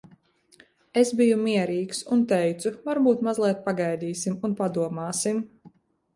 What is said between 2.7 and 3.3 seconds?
"Varbūt